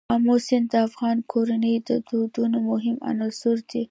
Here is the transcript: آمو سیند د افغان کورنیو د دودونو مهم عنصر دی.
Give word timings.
آمو 0.13 0.35
سیند 0.45 0.67
د 0.71 0.75
افغان 0.87 1.17
کورنیو 1.31 1.83
د 1.89 1.91
دودونو 2.09 2.57
مهم 2.69 2.97
عنصر 3.11 3.57
دی. 3.71 3.83